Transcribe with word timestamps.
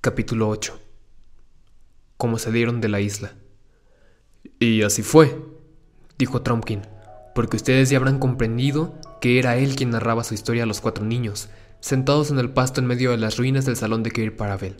Capítulo 0.00 0.48
8 0.48 0.78
Cómo 2.16 2.38
salieron 2.38 2.80
de 2.80 2.88
la 2.88 3.00
isla. 3.00 3.32
Y 4.60 4.82
así 4.82 5.02
fue, 5.02 5.36
dijo 6.16 6.40
Trumpkin, 6.40 6.82
porque 7.34 7.56
ustedes 7.56 7.90
ya 7.90 7.98
habrán 7.98 8.20
comprendido 8.20 8.94
que 9.20 9.40
era 9.40 9.56
él 9.56 9.74
quien 9.74 9.90
narraba 9.90 10.22
su 10.22 10.34
historia 10.34 10.62
a 10.62 10.66
los 10.66 10.80
cuatro 10.80 11.04
niños, 11.04 11.48
sentados 11.80 12.30
en 12.30 12.38
el 12.38 12.50
pasto 12.50 12.80
en 12.80 12.86
medio 12.86 13.10
de 13.10 13.16
las 13.16 13.38
ruinas 13.38 13.66
del 13.66 13.74
salón 13.74 14.04
de 14.04 14.12
Kirk 14.12 14.36
Paravel. 14.36 14.76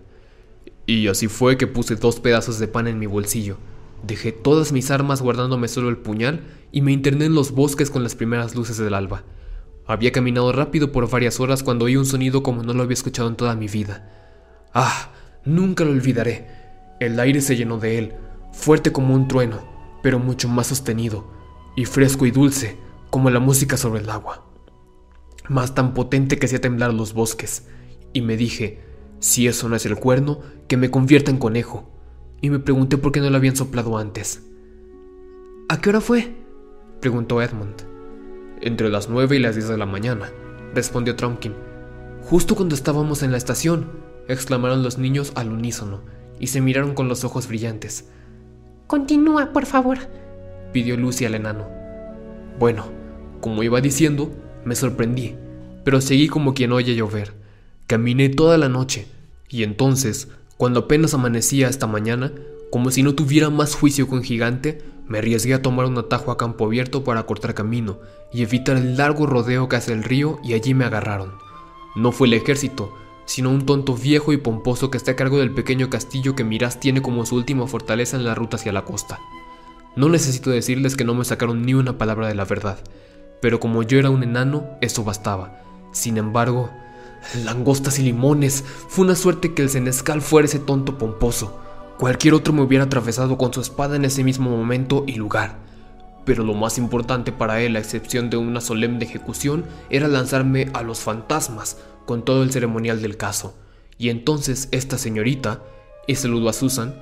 Y 0.87 1.09
así 1.09 1.27
fue 1.27 1.59
que 1.59 1.67
puse 1.67 1.97
dos 1.97 2.21
pedazos 2.21 2.61
de 2.61 2.69
pan 2.69 2.87
en 2.87 3.01
mi 3.01 3.07
bolsillo, 3.07 3.59
dejé 4.07 4.31
todas 4.31 4.71
mis 4.71 4.93
armas 4.93 5.21
guardándome 5.21 5.67
solo 5.67 5.89
el 5.89 5.99
puñal 5.99 6.45
y 6.71 6.81
me 6.81 6.93
interné 6.93 7.25
en 7.25 7.35
los 7.35 7.51
bosques 7.51 7.91
con 7.91 8.05
las 8.05 8.15
primeras 8.15 8.55
luces 8.55 8.79
del 8.79 8.95
alba. 8.95 9.25
Había 9.85 10.13
caminado 10.13 10.53
rápido 10.53 10.93
por 10.93 11.11
varias 11.11 11.41
horas 11.41 11.65
cuando 11.65 11.87
oí 11.87 11.97
un 11.97 12.07
sonido 12.07 12.45
como 12.45 12.63
no 12.63 12.73
lo 12.73 12.85
había 12.85 12.95
escuchado 12.95 13.29
en 13.29 13.35
toda 13.35 13.57
mi 13.57 13.67
vida. 13.67 14.15
Ah, 14.75 15.11
nunca 15.45 15.85
lo 15.85 15.91
olvidaré. 15.91 16.47
El 17.01 17.19
aire 17.21 17.41
se 17.41 17.57
llenó 17.57 17.79
de 17.79 17.99
él, 17.99 18.15
fuerte 18.53 18.93
como 18.93 19.15
un 19.15 19.29
trueno, 19.29 19.61
pero 20.03 20.19
mucho 20.19 20.49
más 20.49 20.69
sostenido, 20.69 21.31
y 21.77 21.85
fresco 21.85 22.27
y 22.27 22.31
dulce, 22.31 22.77
como 23.11 23.31
la 23.31 23.41
música 23.41 23.77
sobre 23.77 24.01
el 24.01 24.11
agua. 24.11 24.45
Más 25.49 25.75
tan 25.75 25.95
potente 25.95 26.39
que 26.39 26.47
hacía 26.47 26.61
temblar 26.61 26.93
los 26.93 27.15
bosques, 27.15 27.67
y 28.13 28.23
me 28.23 28.37
dije, 28.37 28.81
si 29.21 29.47
eso 29.49 29.69
no 29.69 29.77
es 29.77 29.87
el 29.87 29.97
cuerno, 29.97 30.41
que 30.69 30.77
me 30.77 30.91
convierta 30.91 31.31
en 31.31 31.39
conejo. 31.39 31.91
Y 32.41 32.51
me 32.51 32.59
pregunté 32.61 32.99
por 32.99 33.11
qué 33.11 33.21
no 33.21 33.31
lo 33.31 33.37
habían 33.37 33.57
soplado 33.57 33.99
antes. 33.99 34.43
¿A 35.69 35.81
qué 35.81 35.91
hora 35.91 36.01
fue? 36.01 36.37
preguntó 37.01 37.43
Edmund. 37.43 37.75
Entre 38.61 38.89
las 38.89 39.09
nueve 39.09 39.37
y 39.37 39.41
las 39.41 39.57
diez 39.57 39.69
de 39.69 39.77
la 39.77 39.87
mañana, 39.87 40.31
respondió 40.75 41.17
Trumpkin. 41.17 41.55
Justo 42.23 42.55
cuando 42.55 42.75
estábamos 42.75 43.23
en 43.23 43.33
la 43.33 43.39
estación, 43.39 43.91
exclamaron 44.29 44.83
los 44.83 44.99
niños 44.99 45.33
al 45.35 45.51
unísono, 45.51 46.01
y 46.39 46.49
se 46.49 46.61
miraron 46.61 46.95
con 46.95 47.09
los 47.09 47.25
ojos 47.25 47.49
brillantes. 47.49 48.09
Continúa, 48.87 49.53
por 49.53 49.67
favor, 49.67 49.99
pidió 50.73 50.97
Lucy 50.97 51.25
al 51.25 51.35
enano. 51.35 51.67
Bueno, 52.59 52.85
como 53.41 53.63
iba 53.63 53.81
diciendo, 53.81 54.31
me 54.65 54.75
sorprendí, 54.75 55.35
pero 55.85 56.01
seguí 56.01 56.29
como 56.29 56.55
quien 56.55 56.73
oye 56.73 56.95
llover. 56.95 57.35
Caminé 57.87 58.29
toda 58.29 58.59
la 58.59 58.69
noche, 58.69 59.07
y 59.49 59.63
entonces, 59.63 60.29
cuando 60.57 60.81
apenas 60.81 61.15
amanecía 61.15 61.69
esta 61.69 61.87
mañana, 61.87 62.33
como 62.71 62.91
si 62.91 63.03
no 63.03 63.15
tuviera 63.15 63.49
más 63.49 63.75
juicio 63.75 64.07
un 64.11 64.23
gigante, 64.23 64.83
me 65.07 65.19
arriesgué 65.19 65.55
a 65.55 65.63
tomar 65.63 65.87
un 65.87 65.97
atajo 65.97 66.31
a 66.31 66.37
campo 66.37 66.67
abierto 66.67 67.03
para 67.03 67.25
cortar 67.25 67.55
camino 67.55 67.99
y 68.33 68.43
evitar 68.43 68.77
el 68.77 68.99
largo 68.99 69.25
rodeo 69.25 69.69
que 69.69 69.77
hace 69.77 69.93
el 69.93 70.05
río 70.05 70.39
y 70.45 70.53
allí 70.53 70.75
me 70.75 70.85
agarraron. 70.85 71.33
No 71.97 72.13
fue 72.13 72.27
el 72.27 72.35
ejército, 72.35 72.95
sino 73.29 73.51
un 73.51 73.67
tonto 73.67 73.95
viejo 73.95 74.33
y 74.33 74.39
pomposo 74.39 74.91
que 74.91 74.97
está 74.97 75.11
a 75.11 75.17
cargo 75.17 75.39
del 75.39 75.53
pequeño 75.53 75.91
castillo 75.91 76.35
que 76.35 76.45
Miraz 76.45 76.81
tiene 76.81 77.03
como 77.03 77.27
su 77.27 77.37
última 77.37 77.67
fortaleza 77.67 78.17
en 78.17 78.25
la 78.25 78.35
ruta 78.35 78.57
hacia 78.57 78.73
la 78.73 78.87
costa. 78.87 79.19
No 79.97 80.09
necesito 80.09 80.49
decirles 80.49 80.97
que 80.97 81.05
no 81.05 81.15
me 81.15 81.27
sacaron 81.27 81.61
ni 81.61 81.75
una 81.75 81.99
palabra 81.99 82.27
de 82.27 82.35
la 82.35 82.47
verdad, 82.47 82.79
pero 83.43 83.61
como 83.61 83.83
yo 83.83 83.99
era 83.99 84.09
un 84.09 84.23
enano, 84.23 84.65
eso 84.81 85.05
bastaba. 85.05 85.61
Sin 85.93 86.17
embargo, 86.17 86.71
langostas 87.45 87.99
y 87.99 88.03
limones, 88.03 88.65
fue 88.89 89.05
una 89.05 89.15
suerte 89.15 89.53
que 89.53 89.61
el 89.61 89.69
senescal 89.69 90.23
fuera 90.23 90.47
ese 90.47 90.59
tonto 90.59 90.97
pomposo. 90.97 91.61
Cualquier 91.99 92.33
otro 92.33 92.55
me 92.55 92.63
hubiera 92.63 92.85
atravesado 92.85 93.37
con 93.37 93.53
su 93.53 93.61
espada 93.61 93.97
en 93.97 94.07
ese 94.07 94.25
mismo 94.25 94.49
momento 94.49 95.05
y 95.07 95.17
lugar. 95.17 95.59
Pero 96.25 96.45
lo 96.45 96.55
más 96.55 96.79
importante 96.79 97.31
para 97.31 97.61
él, 97.61 97.77
a 97.77 97.79
excepción 97.79 98.31
de 98.31 98.39
una 98.39 98.63
solemne 98.63 99.05
ejecución, 99.05 99.67
era 99.91 100.09
lanzarme 100.09 100.71
a 100.73 100.83
los 100.83 101.01
fantasmas 101.01 101.77
con 102.09 102.25
todo 102.25 102.43
el 102.43 102.51
ceremonial 102.51 103.03
del 103.03 103.19
caso. 103.19 103.55
Y 103.99 104.09
entonces 104.09 104.69
esta 104.71 104.97
señorita, 104.97 105.63
y 106.07 106.15
saludó 106.15 106.49
a 106.49 106.55
Susan, 106.55 106.99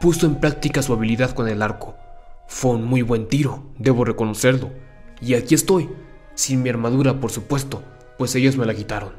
puso 0.00 0.24
en 0.24 0.40
práctica 0.40 0.80
su 0.80 0.94
habilidad 0.94 1.32
con 1.32 1.48
el 1.48 1.60
arco. 1.60 1.96
Fue 2.46 2.70
un 2.70 2.84
muy 2.84 3.02
buen 3.02 3.28
tiro, 3.28 3.66
debo 3.78 4.06
reconocerlo. 4.06 4.70
Y 5.20 5.34
aquí 5.34 5.54
estoy, 5.54 5.90
sin 6.34 6.62
mi 6.62 6.70
armadura, 6.70 7.20
por 7.20 7.30
supuesto, 7.30 7.82
pues 8.16 8.34
ellos 8.36 8.56
me 8.56 8.64
la 8.64 8.74
quitaron. 8.74 9.12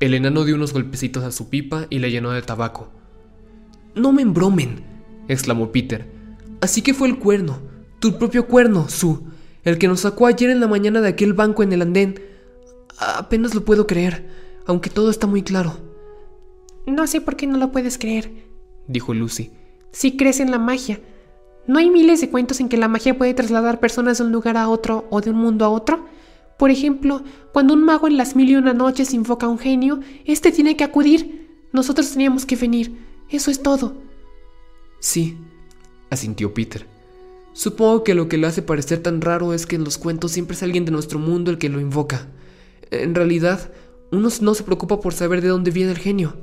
El 0.00 0.14
enano 0.14 0.44
dio 0.44 0.56
unos 0.56 0.72
golpecitos 0.72 1.22
a 1.22 1.30
su 1.30 1.48
pipa 1.48 1.86
y 1.88 2.00
le 2.00 2.10
llenó 2.10 2.32
de 2.32 2.42
tabaco. 2.42 2.88
No 3.94 4.10
me 4.10 4.22
embromen, 4.22 4.82
exclamó 5.28 5.70
Peter. 5.70 6.08
Así 6.60 6.82
que 6.82 6.92
fue 6.92 7.06
el 7.06 7.20
cuerno, 7.20 7.60
tu 8.00 8.18
propio 8.18 8.48
cuerno, 8.48 8.88
Su, 8.88 9.28
el 9.62 9.78
que 9.78 9.86
nos 9.86 10.00
sacó 10.00 10.26
ayer 10.26 10.50
en 10.50 10.58
la 10.58 10.66
mañana 10.66 11.00
de 11.00 11.10
aquel 11.10 11.34
banco 11.34 11.62
en 11.62 11.72
el 11.72 11.82
andén. 11.82 12.20
Apenas 12.98 13.54
lo 13.54 13.64
puedo 13.64 13.86
creer, 13.86 14.39
aunque 14.66 14.90
todo 14.90 15.10
está 15.10 15.26
muy 15.26 15.42
claro. 15.42 15.76
No 16.86 17.06
sé 17.06 17.20
por 17.20 17.36
qué 17.36 17.46
no 17.46 17.58
lo 17.58 17.72
puedes 17.72 17.98
creer, 17.98 18.32
dijo 18.86 19.14
Lucy. 19.14 19.50
Si 19.92 20.16
crees 20.16 20.40
en 20.40 20.50
la 20.50 20.58
magia, 20.58 21.00
¿No 21.70 21.78
hay 21.78 21.88
miles 21.88 22.20
de 22.20 22.30
cuentos 22.30 22.58
en 22.58 22.68
que 22.68 22.76
la 22.76 22.88
magia 22.88 23.16
puede 23.16 23.32
trasladar 23.32 23.78
personas 23.78 24.18
de 24.18 24.24
un 24.24 24.32
lugar 24.32 24.56
a 24.56 24.68
otro 24.68 25.06
o 25.10 25.20
de 25.20 25.30
un 25.30 25.36
mundo 25.36 25.64
a 25.64 25.68
otro? 25.68 26.04
Por 26.58 26.70
ejemplo, 26.70 27.22
cuando 27.52 27.74
un 27.74 27.84
mago 27.84 28.08
en 28.08 28.16
las 28.16 28.34
mil 28.34 28.50
y 28.50 28.56
una 28.56 28.72
noches 28.74 29.14
invoca 29.14 29.46
a 29.46 29.48
un 29.48 29.58
genio, 29.58 30.00
este 30.24 30.52
tiene 30.52 30.76
que 30.76 30.84
acudir. 30.84 31.48
Nosotros 31.72 32.10
teníamos 32.10 32.44
que 32.44 32.56
venir. 32.56 32.98
Eso 33.30 33.52
es 33.52 33.62
todo. 33.62 33.94
Sí, 34.98 35.36
asintió 36.10 36.52
Peter. 36.52 36.86
Supongo 37.52 38.04
que 38.04 38.14
lo 38.14 38.28
que 38.28 38.36
lo 38.36 38.48
hace 38.48 38.62
parecer 38.62 39.00
tan 39.00 39.20
raro 39.20 39.54
es 39.54 39.64
que 39.64 39.76
en 39.76 39.84
los 39.84 39.96
cuentos 39.96 40.32
siempre 40.32 40.56
es 40.56 40.62
alguien 40.62 40.84
de 40.84 40.90
nuestro 40.90 41.18
mundo 41.18 41.50
el 41.50 41.58
que 41.58 41.68
lo 41.68 41.78
invoca. 41.78 42.26
En 42.90 43.14
realidad, 43.14 43.70
uno 44.12 44.28
no 44.40 44.54
se 44.54 44.62
preocupa 44.62 45.00
por 45.00 45.14
saber 45.14 45.40
de 45.40 45.48
dónde 45.48 45.70
viene 45.70 45.92
el 45.92 45.98
genio. 45.98 46.34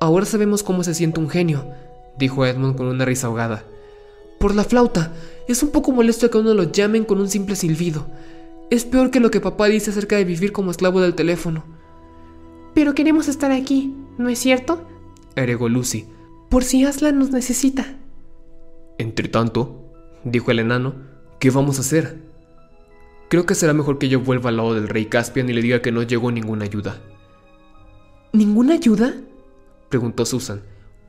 Ahora 0.00 0.26
sabemos 0.26 0.62
cómo 0.62 0.84
se 0.84 0.94
siente 0.94 1.20
un 1.20 1.28
genio, 1.28 1.66
dijo 2.18 2.44
Edmund 2.44 2.76
con 2.76 2.86
una 2.86 3.04
risa 3.04 3.26
ahogada. 3.26 3.64
Por 4.38 4.54
la 4.54 4.64
flauta. 4.64 5.12
Es 5.48 5.62
un 5.62 5.70
poco 5.70 5.92
molesto 5.92 6.30
que 6.30 6.38
uno 6.38 6.54
lo 6.54 6.64
llamen 6.64 7.04
con 7.04 7.20
un 7.20 7.28
simple 7.28 7.56
silbido. 7.56 8.06
Es 8.68 8.84
peor 8.84 9.10
que 9.10 9.20
lo 9.20 9.30
que 9.30 9.40
papá 9.40 9.66
dice 9.66 9.90
acerca 9.90 10.16
de 10.16 10.24
vivir 10.24 10.52
como 10.52 10.70
esclavo 10.70 11.00
del 11.00 11.14
teléfono. 11.14 11.64
Pero 12.74 12.94
queremos 12.94 13.28
estar 13.28 13.52
aquí, 13.52 13.94
¿no 14.18 14.28
es 14.28 14.38
cierto? 14.38 14.86
agregó 15.36 15.68
Lucy. 15.68 16.06
Por 16.48 16.64
si 16.64 16.84
Aslan 16.84 17.18
nos 17.18 17.30
necesita. 17.30 17.98
Entre 18.98 19.28
tanto, 19.28 19.92
dijo 20.24 20.50
el 20.50 20.58
enano, 20.58 20.94
¿qué 21.38 21.50
vamos 21.50 21.78
a 21.78 21.82
hacer? 21.82 22.18
Creo 23.28 23.44
que 23.44 23.54
será 23.54 23.72
mejor 23.72 23.98
que 23.98 24.08
yo 24.08 24.20
vuelva 24.20 24.50
al 24.50 24.56
lado 24.56 24.74
del 24.74 24.88
rey 24.88 25.06
Caspian 25.06 25.48
y 25.48 25.52
le 25.52 25.62
diga 25.62 25.82
que 25.82 25.92
no 25.92 26.02
llegó 26.02 26.30
ninguna 26.30 26.64
ayuda. 26.64 27.00
¿Ninguna 28.32 28.74
ayuda? 28.74 29.14
preguntó 29.88 30.24
Susan. 30.24 30.62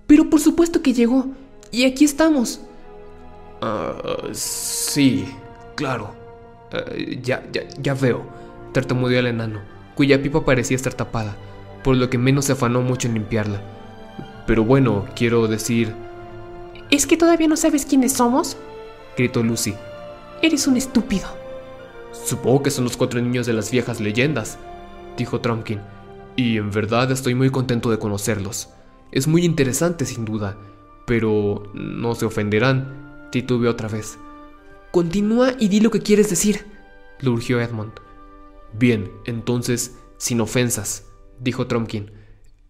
Pero 0.07 0.29
por 0.29 0.39
supuesto 0.39 0.81
que 0.81 0.93
llegó. 0.93 1.27
Y 1.71 1.85
aquí 1.85 2.05
estamos. 2.05 2.61
Uh, 3.61 4.29
sí, 4.31 5.27
claro. 5.75 6.15
Uh, 6.73 7.21
ya, 7.21 7.45
ya, 7.51 7.63
ya 7.81 7.93
veo, 7.93 8.23
tartamudeó 8.71 9.19
el 9.19 9.27
enano, 9.27 9.61
cuya 9.95 10.21
pipa 10.21 10.45
parecía 10.45 10.75
estar 10.75 10.93
tapada, 10.93 11.35
por 11.83 11.95
lo 11.95 12.09
que 12.09 12.17
menos 12.17 12.45
se 12.45 12.53
afanó 12.53 12.81
mucho 12.81 13.07
en 13.07 13.15
limpiarla. 13.15 13.61
Pero 14.45 14.63
bueno, 14.63 15.05
quiero 15.15 15.47
decir... 15.47 15.93
¿Es 16.89 17.05
que 17.05 17.17
todavía 17.17 17.47
no 17.47 17.57
sabes 17.57 17.85
quiénes 17.85 18.13
somos? 18.13 18.57
gritó 19.17 19.43
Lucy. 19.43 19.73
Eres 20.41 20.67
un 20.67 20.77
estúpido. 20.77 21.27
Supongo 22.25 22.63
que 22.63 22.71
son 22.71 22.83
los 22.83 22.97
cuatro 22.97 23.21
niños 23.21 23.45
de 23.45 23.53
las 23.53 23.71
viejas 23.71 23.99
leyendas, 23.99 24.57
dijo 25.17 25.41
Trumpkin, 25.41 25.81
y 26.35 26.57
en 26.57 26.71
verdad 26.71 27.11
estoy 27.11 27.35
muy 27.35 27.49
contento 27.49 27.89
de 27.89 27.99
conocerlos. 27.99 28.69
Es 29.11 29.27
muy 29.27 29.45
interesante, 29.45 30.05
sin 30.05 30.25
duda, 30.25 30.57
pero 31.05 31.63
no 31.73 32.15
se 32.15 32.25
ofenderán 32.25 33.29
Titubeó 33.31 33.71
otra 33.71 33.89
vez. 33.89 34.17
Continúa 34.91 35.53
y 35.59 35.67
di 35.67 35.79
lo 35.79 35.91
que 35.91 36.01
quieres 36.01 36.29
decir, 36.29 36.65
le 37.19 37.29
urgió 37.29 37.59
Edmund. 37.59 37.93
Bien, 38.73 39.11
entonces, 39.25 39.95
sin 40.17 40.41
ofensas, 40.41 41.05
dijo 41.39 41.67
Trumpkin. 41.67 42.11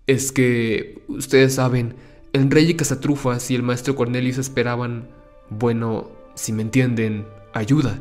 Es 0.08 0.32
que, 0.32 1.04
ustedes 1.08 1.56
saben, 1.56 1.96
el 2.34 2.50
rey 2.50 2.70
y 2.70 2.74
Casatrufas 2.76 3.52
y 3.52 3.56
el 3.56 3.64
maestro 3.64 3.96
Cornelius 3.96 4.38
esperaban, 4.38 5.10
bueno, 5.50 6.10
si 6.36 6.54
me 6.54 6.62
entienden, 6.62 7.28
ayuda. 7.54 8.00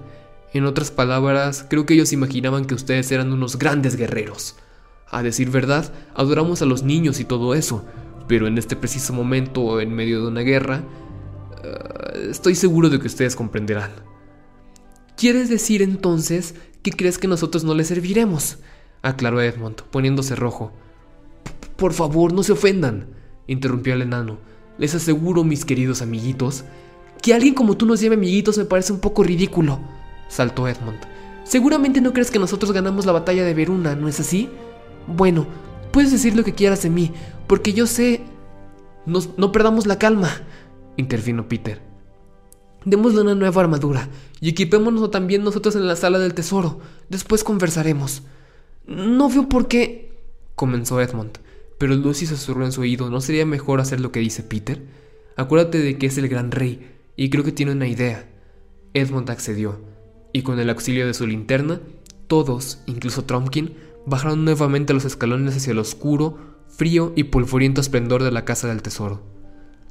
En 0.53 0.65
otras 0.65 0.91
palabras, 0.91 1.67
creo 1.69 1.87
que 1.87 1.95
ellos 1.95 2.13
imaginaban 2.13 2.65
que 2.65 2.75
ustedes 2.75 3.11
eran 3.13 3.33
unos 3.33 3.59
grandes 3.59 3.97
guerreros. 3.97 4.57
A 5.09 5.23
decir 5.23 5.51
verdad, 5.51 5.93
adoramos 6.15 6.63
a 6.63 6.67
los 6.67 6.83
niños 6.83 7.21
y 7.21 7.25
todo 7.25 7.55
eso, 7.55 7.85
pero 8.29 8.47
en 8.47 8.59
este 8.59 8.77
preciso 8.77 9.13
momento, 9.13 9.81
en 9.81 9.95
medio 9.95 10.23
de 10.23 10.29
una 10.29 10.41
guerra, 10.41 10.83
eh, 11.63 12.29
estoy 12.31 12.55
seguro 12.55 12.89
de 12.89 12.99
que 12.99 13.07
ustedes 13.07 13.37
comprenderán. 13.37 13.93
¿Quieres 15.17 15.49
decir 15.49 15.83
entonces 15.83 16.55
que 16.83 16.93
crees 16.93 17.19
que 17.19 17.29
nosotros 17.29 17.65
no 17.65 17.75
les 17.75 17.89
serviremos? 17.89 18.59
aclaró 19.03 19.41
Edmund, 19.41 19.83
poniéndose 19.91 20.35
rojo. 20.35 20.73
Por 21.77 21.93
favor, 21.93 22.33
no 22.33 22.43
se 22.43 22.53
ofendan, 22.53 23.07
interrumpió 23.47 23.95
el 23.95 24.03
enano. 24.03 24.39
Les 24.79 24.95
aseguro, 24.95 25.45
mis 25.45 25.65
queridos 25.65 26.03
amiguitos, 26.03 26.65
que 27.23 27.35
alguien 27.35 27.55
como 27.55 27.77
tú 27.77 27.87
nos 27.87 28.01
llame 28.01 28.17
amiguitos 28.17 28.59
me 28.59 28.65
parece 28.65 28.93
un 28.93 29.01
poco 29.01 29.23
ridículo, 29.23 29.81
saltó 30.29 30.69
Edmund. 30.69 30.99
Seguramente 31.45 32.01
no 32.01 32.13
crees 32.13 32.31
que 32.31 32.39
nosotros 32.39 32.73
ganamos 32.73 33.07
la 33.07 33.13
batalla 33.13 33.45
de 33.45 33.55
Veruna, 33.55 33.95
¿no 33.95 34.09
es 34.09 34.21
así? 34.21 34.51
Bueno, 35.07 35.47
puedes 35.93 36.11
decir 36.11 36.37
lo 36.37 36.45
que 36.45 36.55
quieras 36.55 36.83
de 36.83 36.91
mí, 36.91 37.13
porque 37.47 37.73
yo 37.73 37.87
sé... 37.87 38.23
no 39.07 39.53
perdamos 39.53 39.87
la 39.87 39.99
calma, 39.99 40.31
intervino 40.97 41.49
Peter. 41.49 41.81
Démosle 42.85 43.23
una 43.23 43.35
nueva 43.35 43.63
armadura 43.63 44.09
y 44.41 44.49
equipémonos 44.49 45.11
también 45.11 45.43
nosotros 45.43 45.75
en 45.77 45.87
la 45.87 45.97
sala 45.97 46.19
del 46.19 46.35
tesoro. 46.35 46.81
Después 47.09 47.43
conversaremos. 47.45 48.23
No 48.87 49.29
veo 49.29 49.49
por 49.49 49.69
qué... 49.69 50.19
comenzó 50.55 51.01
Edmund, 51.01 51.39
pero 51.79 51.95
Lucy 51.95 52.27
susurró 52.27 52.65
en 52.65 52.73
su 52.73 52.83
oído, 52.83 53.11
¿no 53.11 53.21
sería 53.21 53.45
mejor 53.45 53.81
hacer 53.81 54.01
lo 54.01 54.13
que 54.13 54.21
dice 54.21 54.43
Peter? 54.43 54.83
Acuérdate 55.37 55.79
de 55.79 55.99
que 55.99 56.07
es 56.07 56.17
el 56.19 56.29
gran 56.29 56.51
rey, 56.51 56.91
y 57.17 57.29
creo 57.31 57.45
que 57.45 57.53
tiene 57.53 57.73
una 57.73 57.87
idea. 57.87 58.29
Edmund 58.95 59.29
accedió, 59.31 59.81
y 60.37 60.43
con 60.43 60.61
el 60.61 60.69
auxilio 60.69 61.07
de 61.07 61.15
su 61.15 61.27
linterna, 61.27 61.81
todos, 62.27 62.81
incluso 62.85 63.25
Trumpkin, 63.25 63.75
bajaron 64.05 64.45
nuevamente 64.45 64.93
los 64.93 65.07
escalones 65.07 65.57
hacia 65.57 65.71
el 65.71 65.79
oscuro, 65.79 66.37
frío 66.69 67.15
y 67.17 67.25
polvoriento 67.25 67.81
esplendor 67.81 68.23
de 68.23 68.31
la 68.31 68.45
casa 68.45 68.69
del 68.69 68.83
tesoro. 68.83 69.23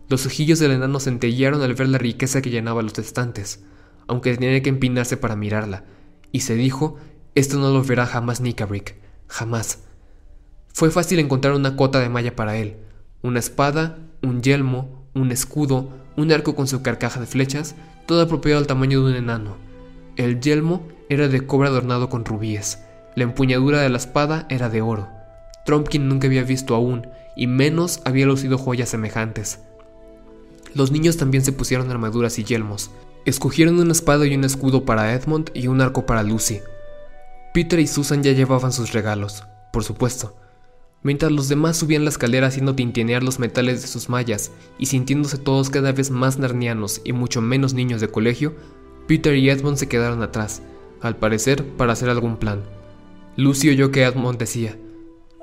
Los 0.08 0.28
ojillos 0.28 0.60
del 0.60 0.74
enano 0.74 1.00
centellearon 1.00 1.64
al 1.64 1.74
ver 1.74 1.90
la 1.90 1.98
riqueza 1.98 2.44
que 2.44 2.52
llenaba 2.52 2.84
los 2.84 2.96
estantes, 3.00 3.64
aunque 4.06 4.38
tenía 4.38 4.62
que 4.62 4.70
empinarse 4.70 5.18
para 5.18 5.36
mirarla, 5.36 5.84
y 6.32 6.42
se 6.42 6.54
dijo, 6.54 6.98
esto 7.34 7.58
no 7.58 7.72
lo 7.72 7.84
verá 7.84 8.06
jamás 8.06 8.40
Nickabrick, 8.40 8.98
jamás. 9.28 9.80
Fue 10.76 10.92
fácil 10.92 11.18
encontrar 11.18 11.56
una 11.56 11.76
cota 11.76 12.00
de 12.00 12.10
malla 12.10 12.36
para 12.36 12.56
él, 12.56 12.78
una 13.24 13.40
espada, 13.40 13.98
un 14.22 14.44
yelmo, 14.44 15.08
un 15.16 15.32
escudo, 15.32 15.90
un 16.16 16.32
arco 16.32 16.54
con 16.54 16.68
su 16.68 16.84
carcaja 16.84 17.20
de 17.20 17.26
flechas, 17.26 17.76
todo 18.06 18.22
apropiado 18.22 18.60
al 18.60 18.68
tamaño 18.68 19.02
de 19.02 19.10
un 19.10 19.16
enano. 19.16 19.66
El 20.16 20.40
yelmo 20.40 20.88
era 21.10 21.28
de 21.28 21.46
cobre 21.46 21.68
adornado 21.68 22.10
con 22.10 22.24
rubíes, 22.24 22.80
la 23.16 23.24
empuñadura 23.24 23.82
de 23.82 23.90
la 23.90 23.98
espada 23.98 24.46
era 24.50 24.70
de 24.70 24.82
oro. 24.82 25.10
Trumpkin 25.66 26.08
nunca 26.08 26.28
había 26.28 26.44
visto 26.44 26.74
aún, 26.74 27.08
y 27.36 27.48
menos 27.48 28.02
había 28.06 28.26
lucido 28.26 28.58
joyas 28.58 28.90
semejantes. 28.90 29.60
Los 30.74 30.92
niños 30.92 31.18
también 31.18 31.44
se 31.44 31.52
pusieron 31.52 31.92
armaduras 31.92 32.40
y 32.40 32.44
yelmos. 32.44 32.92
Escogieron 33.26 33.80
una 33.80 33.92
espada 33.92 34.26
y 34.26 34.36
un 34.36 34.44
escudo 34.44 34.86
para 34.86 35.14
Edmund 35.14 35.50
y 35.54 35.68
un 35.68 35.82
arco 35.82 36.06
para 36.06 36.24
Lucy. 36.24 36.62
Peter 37.54 37.80
y 37.80 37.88
Susan 37.88 38.24
ya 38.24 38.32
llevaban 38.34 38.72
sus 38.72 38.94
regalos, 38.94 39.44
por 39.74 39.84
supuesto. 39.84 40.36
Mientras 41.04 41.32
los 41.32 41.50
demás 41.50 41.78
subían 41.78 42.04
la 42.04 42.10
escalera 42.10 42.48
haciendo 42.48 42.76
tintinear 42.76 43.22
los 43.24 43.40
metales 43.40 43.82
de 43.82 43.88
sus 43.88 44.10
mallas 44.10 44.52
y 44.80 44.88
sintiéndose 44.88 45.38
todos 45.38 45.70
cada 45.70 45.92
vez 45.92 46.10
más 46.10 46.40
narnianos 46.40 47.02
y 47.04 47.14
mucho 47.14 47.42
menos 47.42 47.74
niños 47.74 48.02
de 48.02 48.08
colegio, 48.08 48.56
Peter 49.08 49.36
y 49.36 49.50
Edmund 49.50 49.78
se 49.78 49.88
quedaron 49.88 50.24
atrás, 50.24 50.62
al 51.02 51.18
parecer 51.18 51.66
para 51.66 51.94
hacer 51.94 52.10
algún 52.10 52.38
plan. 52.38 52.62
Lucy 53.38 53.70
oyó 53.70 53.92
que 53.92 54.04
Edmund 54.04 54.38
decía, 54.38 54.78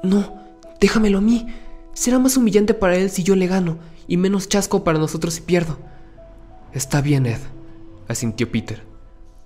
No, 0.03 0.35
déjamelo 0.81 1.19
a 1.19 1.21
mí. 1.21 1.47
Será 1.95 2.19
más 2.19 2.37
humillante 2.37 2.75
para 2.75 2.97
él 2.97 3.11
si 3.11 3.23
yo 3.23 3.37
le 3.37 3.47
gano, 3.47 3.79
y 4.09 4.17
menos 4.17 4.49
chasco 4.49 4.83
para 4.83 4.99
nosotros 4.99 5.35
si 5.35 5.43
pierdo. 5.43 5.79
Está 6.73 7.03
bien, 7.03 7.27
Ed, 7.27 7.41
asintió 8.09 8.51
Peter. 8.51 8.83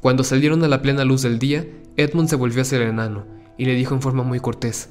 Cuando 0.00 0.22
salieron 0.22 0.62
a 0.62 0.68
la 0.68 0.80
plena 0.80 1.04
luz 1.04 1.22
del 1.22 1.38
día, 1.38 1.66
Edmund 1.96 2.28
se 2.28 2.36
volvió 2.36 2.62
hacia 2.62 2.76
el 2.76 2.88
enano 2.88 3.26
y 3.58 3.64
le 3.64 3.74
dijo 3.74 3.94
en 3.94 4.02
forma 4.02 4.22
muy 4.22 4.38
cortés, 4.38 4.90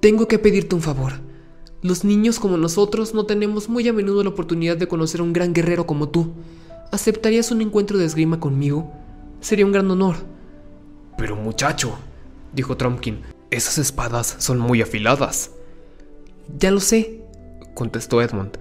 Tengo 0.00 0.28
que 0.28 0.38
pedirte 0.38 0.74
un 0.74 0.82
favor. 0.82 1.14
Los 1.82 2.04
niños 2.04 2.38
como 2.38 2.58
nosotros 2.58 3.14
no 3.14 3.24
tenemos 3.24 3.70
muy 3.70 3.88
a 3.88 3.92
menudo 3.92 4.22
la 4.22 4.30
oportunidad 4.30 4.76
de 4.76 4.86
conocer 4.88 5.20
a 5.20 5.24
un 5.24 5.32
gran 5.32 5.54
guerrero 5.54 5.86
como 5.86 6.10
tú. 6.10 6.32
¿Aceptarías 6.92 7.52
un 7.52 7.62
encuentro 7.62 7.98
de 7.98 8.04
esgrima 8.04 8.40
conmigo? 8.40 8.92
Sería 9.40 9.64
un 9.64 9.72
gran 9.72 9.88
honor. 9.90 10.16
Pero 11.16 11.36
muchacho, 11.36 11.96
dijo 12.52 12.76
Trumpkin, 12.76 13.20
esas 13.50 13.78
espadas 13.78 14.36
son 14.38 14.58
muy 14.58 14.82
afiladas. 14.82 15.52
Ya 16.58 16.70
lo 16.72 16.80
sé, 16.80 17.22
contestó 17.74 18.20
Edmund, 18.20 18.58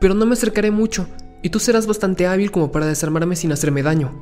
pero 0.00 0.14
no 0.14 0.26
me 0.26 0.34
acercaré 0.34 0.70
mucho, 0.70 1.06
y 1.42 1.48
tú 1.48 1.58
serás 1.60 1.86
bastante 1.86 2.26
hábil 2.26 2.50
como 2.50 2.70
para 2.70 2.86
desarmarme 2.86 3.36
sin 3.36 3.52
hacerme 3.52 3.82
daño. 3.82 4.12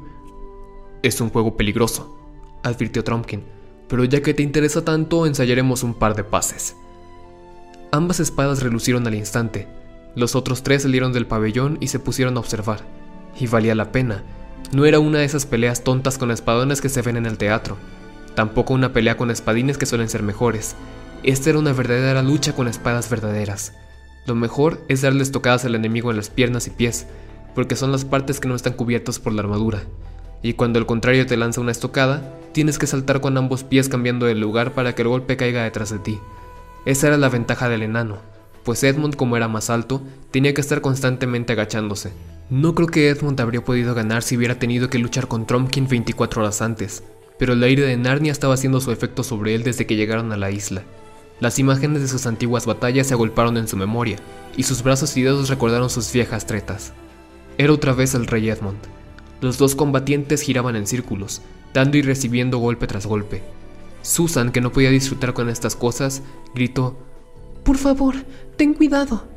Es 1.02 1.20
un 1.20 1.31
juego 1.31 1.56
peligroso, 1.56 2.17
advirtió 2.62 3.02
Trumpkin, 3.02 3.43
pero 3.88 4.05
ya 4.05 4.23
que 4.23 4.35
te 4.35 4.44
interesa 4.44 4.85
tanto, 4.85 5.26
ensayaremos 5.26 5.82
un 5.82 5.94
par 5.94 6.14
de 6.14 6.23
pases. 6.23 6.76
Ambas 7.91 8.20
espadas 8.20 8.62
relucieron 8.62 9.06
al 9.08 9.17
instante. 9.17 9.67
Los 10.14 10.37
otros 10.37 10.62
tres 10.62 10.82
salieron 10.82 11.12
del 11.12 11.26
pabellón 11.26 11.79
y 11.81 11.88
se 11.88 11.99
pusieron 11.99 12.37
a 12.37 12.41
observar. 12.41 13.00
Y 13.38 13.46
valía 13.46 13.74
la 13.74 13.92
pena. 13.92 14.22
No 14.72 14.84
era 14.84 15.00
una 15.00 15.18
de 15.18 15.24
esas 15.24 15.46
peleas 15.46 15.82
tontas 15.82 16.18
con 16.18 16.30
espadones 16.30 16.80
que 16.80 16.88
se 16.88 17.02
ven 17.02 17.16
en 17.16 17.26
el 17.26 17.38
teatro. 17.38 17.76
Tampoco 18.34 18.74
una 18.74 18.92
pelea 18.92 19.16
con 19.16 19.30
espadines 19.30 19.78
que 19.78 19.86
suelen 19.86 20.08
ser 20.08 20.22
mejores. 20.22 20.76
Esta 21.22 21.50
era 21.50 21.58
una 21.58 21.72
verdadera 21.72 22.22
lucha 22.22 22.54
con 22.54 22.68
espadas 22.68 23.10
verdaderas. 23.10 23.74
Lo 24.26 24.34
mejor 24.34 24.80
es 24.88 25.02
darles 25.02 25.32
tocadas 25.32 25.64
al 25.64 25.74
enemigo 25.74 26.10
en 26.10 26.16
las 26.16 26.30
piernas 26.30 26.66
y 26.66 26.70
pies, 26.70 27.06
porque 27.54 27.76
son 27.76 27.92
las 27.92 28.04
partes 28.04 28.40
que 28.40 28.48
no 28.48 28.54
están 28.54 28.74
cubiertas 28.74 29.18
por 29.18 29.32
la 29.32 29.42
armadura. 29.42 29.82
Y 30.42 30.54
cuando 30.54 30.78
el 30.78 30.86
contrario 30.86 31.26
te 31.26 31.36
lanza 31.36 31.60
una 31.60 31.72
estocada, 31.72 32.22
tienes 32.52 32.78
que 32.78 32.86
saltar 32.86 33.20
con 33.20 33.36
ambos 33.36 33.64
pies 33.64 33.88
cambiando 33.88 34.26
de 34.26 34.34
lugar 34.34 34.72
para 34.72 34.94
que 34.94 35.02
el 35.02 35.08
golpe 35.08 35.36
caiga 35.36 35.64
detrás 35.64 35.90
de 35.90 35.98
ti. 35.98 36.18
Esa 36.86 37.08
era 37.08 37.18
la 37.18 37.28
ventaja 37.28 37.68
del 37.68 37.82
enano, 37.82 38.18
pues 38.64 38.82
Edmund 38.84 39.16
como 39.16 39.36
era 39.36 39.48
más 39.48 39.68
alto, 39.68 40.00
tenía 40.30 40.54
que 40.54 40.60
estar 40.60 40.80
constantemente 40.80 41.52
agachándose. 41.52 42.12
No 42.50 42.75
creo 42.75 42.88
que 42.88 43.08
Edmund 43.08 43.41
habría 43.41 43.64
podido 43.64 43.94
ganar 43.94 44.25
si 44.25 44.37
hubiera 44.37 44.58
tenido 44.58 44.91
que 44.91 44.99
luchar 44.99 45.29
con 45.29 45.47
Trumpkin 45.47 45.87
24 45.87 46.43
horas 46.43 46.61
antes, 46.62 47.05
pero 47.38 47.52
el 47.52 47.62
aire 47.62 47.82
de 47.82 47.97
Narnia 47.97 48.32
estaba 48.32 48.55
haciendo 48.55 48.81
su 48.81 48.91
efecto 48.91 49.23
sobre 49.23 49.55
él 49.55 49.62
desde 49.62 49.87
que 49.87 49.94
llegaron 49.94 50.32
a 50.32 50.37
la 50.37 50.50
isla. 50.50 50.82
Las 51.38 51.61
imágenes 51.61 52.02
de 52.02 52.08
sus 52.08 52.26
antiguas 52.26 52.67
batallas 52.67 53.06
se 53.06 53.14
agolparon 53.14 53.56
en 53.56 53.69
su 53.69 53.76
memoria, 53.76 54.17
y 54.56 54.64
sus 54.64 54.82
brazos 54.82 55.17
y 55.17 55.23
dedos 55.23 55.49
recordaron 55.49 55.91
sus 55.91 56.12
viejas 56.12 56.44
tretas. 56.44 56.93
Era 57.56 57.73
otra 57.73 57.93
vez 57.93 58.17
el 58.17 58.26
rey 58.26 58.50
Edmund. 58.50 58.81
Los 59.41 59.56
dos 59.56 59.76
combatientes 59.76 60.43
giraban 60.43 60.75
en 60.75 60.88
círculos, 60.88 61.43
dando 61.73 61.99
y 61.99 62.02
recibiendo 62.02 62.58
golpe 62.58 62.88
tras 62.88 63.06
golpe. 63.06 63.43
Susan, 64.02 64.50
que 64.50 64.61
no 64.61 64.73
podía 64.73 64.91
disfrutar 64.91 65.35
con 65.35 65.49
estas 65.49 65.76
cosas, 65.76 66.25
gritó, 66.52 66.99
Por 67.62 67.76
favor, 67.76 68.17
ten 68.56 68.75
cuidado. 68.75 69.29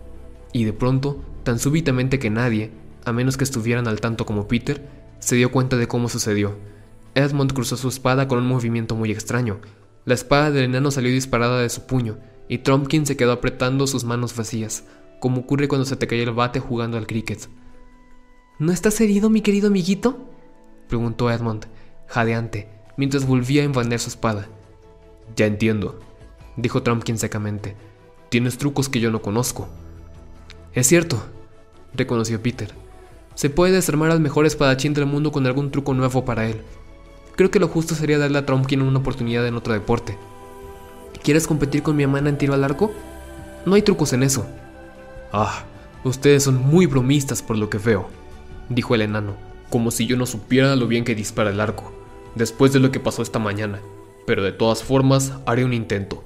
Y 0.52 0.64
de 0.64 0.74
pronto, 0.74 1.22
tan 1.44 1.60
súbitamente 1.60 2.18
que 2.18 2.32
nadie, 2.32 2.72
a 3.06 3.14
menos 3.14 3.38
que 3.38 3.44
estuvieran 3.44 3.88
al 3.88 4.02
tanto 4.02 4.26
como 4.26 4.48
Peter, 4.48 4.88
se 5.20 5.36
dio 5.36 5.52
cuenta 5.52 5.78
de 5.78 5.88
cómo 5.88 6.10
sucedió. 6.10 6.58
Edmund 7.16 7.54
cruzó 7.54 7.78
su 7.78 7.90
espada 7.90 8.28
con 8.28 8.40
un 8.40 8.48
movimiento 8.48 8.96
muy 8.96 9.12
extraño, 9.12 9.60
la 10.06 10.16
espada 10.16 10.52
del 10.52 10.66
enano 10.66 10.92
salió 10.92 11.12
disparada 11.12 11.62
de 11.62 11.70
su 11.70 11.86
puño, 11.86 12.18
y 12.50 12.58
Trumpkin 12.58 13.06
se 13.06 13.16
quedó 13.16 13.32
apretando 13.32 13.88
sus 13.88 14.04
manos 14.04 14.36
vacías, 14.36 14.84
como 15.22 15.42
ocurre 15.42 15.70
cuando 15.70 15.86
se 15.86 15.96
te 15.96 16.08
cae 16.08 16.24
el 16.24 16.32
bate 16.32 16.60
jugando 16.60 16.98
al 16.98 17.08
cricket. 17.08 17.48
¿No 18.60 18.74
estás 18.74 19.00
herido, 19.00 19.30
mi 19.30 19.42
querido 19.42 19.68
amiguito? 19.68 20.30
preguntó 20.90 21.32
Edmund, 21.32 21.68
jadeante, 22.08 22.70
mientras 22.98 23.26
volvía 23.26 23.62
a 23.62 23.66
envanecer 23.66 24.00
su 24.00 24.10
espada. 24.10 24.50
Ya 25.38 25.46
entiendo, 25.46 26.00
dijo 26.58 26.84
Trumpkin 26.84 27.18
secamente. 27.18 27.78
Tienes 28.28 28.58
trucos 28.58 28.90
que 28.90 29.00
yo 29.00 29.10
no 29.10 29.22
conozco. 29.22 29.70
Es 30.74 30.88
cierto, 30.88 31.24
reconoció 31.94 32.42
Peter. 32.42 32.83
Se 33.36 33.50
puede 33.50 33.74
desarmar 33.74 34.12
al 34.12 34.20
mejor 34.20 34.46
espadachín 34.46 34.94
del 34.94 35.06
mundo 35.06 35.32
con 35.32 35.46
algún 35.46 35.72
truco 35.72 35.94
nuevo 35.94 36.26
para 36.26 36.48
él, 36.48 36.62
Creo 37.36 37.50
que 37.50 37.60
lo 37.60 37.68
justo 37.68 37.96
sería 37.96 38.20
darle 38.20 38.38
a 38.38 38.46
Trumpkin 38.46 38.82
una 38.82 39.00
oportunidad 39.00 39.46
en 39.48 39.56
otro 39.56 39.74
deporte. 39.74 40.18
¿Quieres 41.24 41.48
competir 41.48 41.82
con 41.82 41.96
mi 41.96 42.04
hermana 42.04 42.30
en 42.30 42.38
tiro 42.38 42.54
al 42.54 42.64
arco? 42.64 42.92
No 43.66 43.74
hay 43.74 43.82
trucos 43.82 44.14
en 44.14 44.22
eso. 44.24 44.46
Ah, 45.32 45.64
ustedes 46.04 46.44
son 46.44 46.62
muy 46.62 46.86
bromistas 46.86 47.42
por 47.42 47.58
lo 47.58 47.70
que 47.70 47.80
veo, 47.80 48.08
dijo 48.70 48.94
el 48.94 49.02
enano, 49.02 49.36
como 49.72 49.90
si 49.90 50.06
yo 50.06 50.16
no 50.16 50.28
supiera 50.28 50.76
lo 50.76 50.88
bien 50.88 51.06
que 51.06 51.16
dispara 51.16 51.50
el 51.50 51.60
arco, 51.60 51.92
después 52.36 52.72
de 52.72 52.80
lo 52.80 52.92
que 52.92 53.00
pasó 53.00 53.24
esta 53.24 53.40
mañana, 53.40 53.80
pero 54.28 54.44
de 54.44 54.52
todas 54.52 54.84
formas 54.84 55.34
haré 55.48 55.66
un 55.66 55.74
intento. 55.74 56.24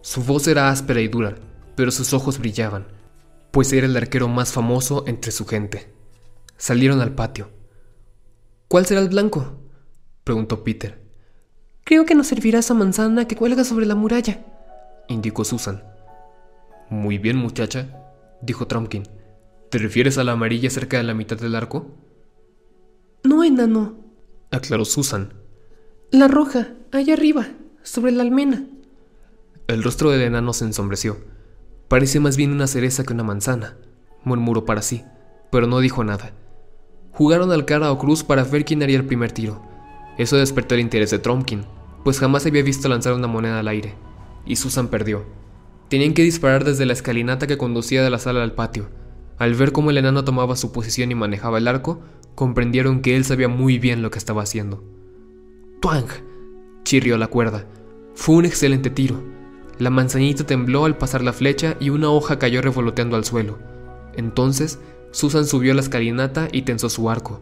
Su 0.00 0.24
voz 0.24 0.48
era 0.48 0.70
áspera 0.70 1.00
y 1.00 1.06
dura, 1.06 1.36
pero 1.76 1.92
sus 1.92 2.12
ojos 2.12 2.38
brillaban, 2.40 2.88
pues 3.52 3.72
era 3.72 3.86
el 3.86 3.96
arquero 3.96 4.26
más 4.26 4.50
famoso 4.52 5.04
entre 5.06 5.30
su 5.30 5.46
gente. 5.46 5.97
Salieron 6.58 7.00
al 7.00 7.14
patio. 7.14 7.48
¿Cuál 8.66 8.84
será 8.84 9.00
el 9.00 9.08
blanco? 9.08 9.58
preguntó 10.24 10.62
Peter. 10.64 11.00
Creo 11.84 12.04
que 12.04 12.14
nos 12.14 12.26
servirá 12.26 12.58
esa 12.58 12.74
manzana 12.74 13.26
que 13.26 13.36
cuelga 13.36 13.64
sobre 13.64 13.86
la 13.86 13.94
muralla, 13.94 14.44
indicó 15.08 15.44
Susan. 15.44 15.82
Muy 16.90 17.16
bien, 17.16 17.36
muchacha, 17.36 17.88
dijo 18.42 18.66
Trumpkin. 18.66 19.04
¿Te 19.70 19.78
refieres 19.78 20.18
a 20.18 20.24
la 20.24 20.32
amarilla 20.32 20.68
cerca 20.68 20.98
de 20.98 21.04
la 21.04 21.14
mitad 21.14 21.38
del 21.38 21.54
arco? 21.54 21.86
No, 23.22 23.44
enano, 23.44 23.96
aclaró 24.50 24.84
Susan. 24.84 25.32
La 26.10 26.28
roja, 26.28 26.74
allá 26.92 27.14
arriba, 27.14 27.48
sobre 27.82 28.12
la 28.12 28.22
almena. 28.22 28.66
El 29.66 29.82
rostro 29.82 30.10
del 30.10 30.22
enano 30.22 30.52
se 30.52 30.64
ensombreció. 30.64 31.18
Parece 31.88 32.20
más 32.20 32.36
bien 32.36 32.52
una 32.52 32.66
cereza 32.66 33.04
que 33.04 33.12
una 33.12 33.24
manzana, 33.24 33.76
murmuró 34.24 34.64
para 34.64 34.82
sí, 34.82 35.04
pero 35.50 35.66
no 35.66 35.80
dijo 35.80 36.04
nada. 36.04 36.32
Jugaron 37.18 37.50
al 37.50 37.64
cara 37.64 37.90
o 37.90 37.98
cruz 37.98 38.22
para 38.22 38.44
ver 38.44 38.64
quién 38.64 38.80
haría 38.80 38.96
el 38.96 39.04
primer 39.04 39.32
tiro. 39.32 39.60
Eso 40.18 40.36
despertó 40.36 40.76
el 40.76 40.82
interés 40.82 41.10
de 41.10 41.18
Trumpkin, 41.18 41.64
pues 42.04 42.20
jamás 42.20 42.46
había 42.46 42.62
visto 42.62 42.88
lanzar 42.88 43.12
una 43.14 43.26
moneda 43.26 43.58
al 43.58 43.66
aire, 43.66 43.96
y 44.46 44.54
Susan 44.54 44.86
perdió. 44.86 45.24
Tenían 45.88 46.14
que 46.14 46.22
disparar 46.22 46.62
desde 46.62 46.86
la 46.86 46.92
escalinata 46.92 47.48
que 47.48 47.58
conducía 47.58 48.04
de 48.04 48.10
la 48.10 48.20
sala 48.20 48.44
al 48.44 48.52
patio. 48.52 48.88
Al 49.36 49.54
ver 49.54 49.72
cómo 49.72 49.90
el 49.90 49.98
enano 49.98 50.22
tomaba 50.22 50.54
su 50.54 50.70
posición 50.70 51.10
y 51.10 51.16
manejaba 51.16 51.58
el 51.58 51.66
arco, 51.66 51.98
comprendieron 52.36 53.02
que 53.02 53.16
él 53.16 53.24
sabía 53.24 53.48
muy 53.48 53.80
bien 53.80 54.00
lo 54.00 54.12
que 54.12 54.18
estaba 54.18 54.42
haciendo. 54.42 54.84
¡Twang! 55.80 56.06
chirrió 56.84 57.18
la 57.18 57.26
cuerda. 57.26 57.66
Fue 58.14 58.36
un 58.36 58.44
excelente 58.44 58.90
tiro. 58.90 59.24
La 59.78 59.90
manzanita 59.90 60.46
tembló 60.46 60.84
al 60.84 60.96
pasar 60.96 61.22
la 61.24 61.32
flecha 61.32 61.76
y 61.80 61.90
una 61.90 62.10
hoja 62.10 62.38
cayó 62.38 62.62
revoloteando 62.62 63.16
al 63.16 63.24
suelo. 63.24 63.58
Entonces, 64.14 64.78
Susan 65.10 65.46
subió 65.46 65.72
a 65.72 65.74
la 65.74 65.80
escalinata 65.80 66.48
y 66.52 66.62
tensó 66.62 66.88
su 66.88 67.10
arco. 67.10 67.40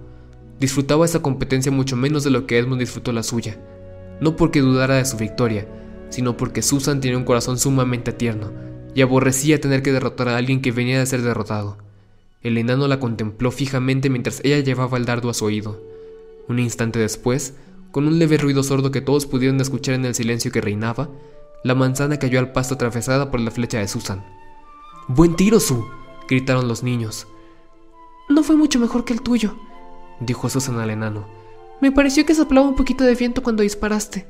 Disfrutaba 0.61 1.05
esa 1.05 1.21
competencia 1.21 1.71
mucho 1.73 1.97
menos 1.97 2.25
de 2.25 2.31
lo 2.31 2.47
que 2.47 2.59
Edmund 2.59 2.81
disfrutó 2.81 3.13
la 3.13 3.23
suya. 3.23 3.59
No 4.21 4.37
porque 4.37 4.61
dudara 4.61 4.97
de 4.97 5.05
su 5.05 5.17
victoria, 5.17 5.69
sino 6.09 6.37
porque 6.37 6.63
Susan 6.63 7.01
tenía 7.01 7.19
un 7.19 7.25
corazón 7.25 7.59
sumamente 7.59 8.13
tierno 8.13 8.53
y 8.95 9.03
aborrecía 9.03 9.61
tener 9.61 9.83
que 9.83 9.93
derrotar 9.93 10.29
a 10.29 10.37
alguien 10.37 10.63
que 10.63 10.73
venía 10.73 10.99
de 10.99 11.07
ser 11.07 11.23
derrotado. 11.23 11.77
El 12.43 12.57
enano 12.57 12.89
la 12.89 13.01
contempló 13.01 13.51
fijamente 13.51 14.09
mientras 14.09 14.41
ella 14.45 14.61
llevaba 14.61 14.97
el 14.97 15.05
dardo 15.05 15.29
a 15.29 15.35
su 15.35 15.45
oído. 15.45 15.83
Un 16.49 16.59
instante 16.59 16.99
después, 16.99 17.55
con 17.91 18.07
un 18.07 18.19
leve 18.19 18.39
ruido 18.39 18.63
sordo 18.63 18.91
que 18.91 19.01
todos 19.01 19.27
pudieron 19.27 19.61
escuchar 19.61 19.97
en 19.97 20.05
el 20.05 20.15
silencio 20.15 20.53
que 20.53 20.61
reinaba, 20.61 21.11
la 21.65 21.75
manzana 21.75 22.19
cayó 22.19 22.39
al 22.39 22.53
pasto 22.53 22.75
atravesada 22.75 23.31
por 23.31 23.41
la 23.41 23.51
flecha 23.51 23.79
de 23.79 23.89
Susan. 23.89 24.25
¡Buen 25.09 25.35
tiro, 25.37 25.61
Sue! 25.61 25.85
gritaron 26.29 26.69
los 26.69 26.83
niños. 26.83 27.27
No 28.29 28.43
fue 28.43 28.57
mucho 28.57 28.79
mejor 28.79 29.05
que 29.05 29.13
el 29.13 29.23
tuyo, 29.23 29.57
dijo 30.21 30.49
Susan 30.49 30.79
al 30.79 30.91
enano. 30.91 31.27
Me 31.81 31.93
pareció 31.93 32.25
que 32.27 32.35
soplaba 32.35 32.69
un 32.69 32.75
poquito 32.75 33.05
de 33.05 33.15
viento 33.15 33.43
cuando 33.43 33.63
disparaste. 33.63 34.27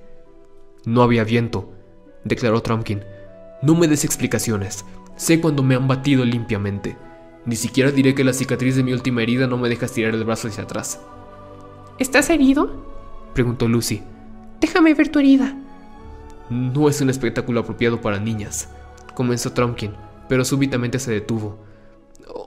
No 0.85 1.03
había 1.03 1.25
viento, 1.25 1.73
declaró 2.25 2.61
Trumpkin. 2.61 3.03
No 3.63 3.75
me 3.75 3.89
des 3.89 4.05
explicaciones. 4.05 4.85
Sé 5.17 5.41
cuando 5.41 5.63
me 5.63 5.75
han 5.75 5.89
batido 5.89 6.25
limpiamente. 6.25 6.97
Ni 7.47 7.57
siquiera 7.57 7.91
diré 7.91 8.15
que 8.15 8.25
la 8.25 8.33
cicatriz 8.33 8.77
de 8.77 8.83
mi 8.83 8.93
última 8.93 9.23
herida 9.23 9.47
no 9.47 9.57
me 9.57 9.69
deja 9.69 9.87
estirar 9.87 10.15
el 10.15 10.25
brazo 10.25 10.49
hacia 10.49 10.65
atrás. 10.65 11.01
¿Estás 11.99 12.29
herido? 12.29 12.85
preguntó 13.33 13.69
Lucy. 13.69 14.03
Déjame 14.61 14.93
ver 14.95 15.09
tu 15.09 15.19
herida. 15.21 15.57
No 16.51 16.89
es 16.89 17.01
un 17.01 17.11
espectáculo 17.11 17.61
apropiado 17.61 18.01
para 18.01 18.21
niñas, 18.21 18.69
comenzó 19.15 19.53
Trumpkin, 19.53 19.93
pero 20.29 20.45
súbitamente 20.45 20.99
se 20.99 21.13
detuvo. 21.13 21.59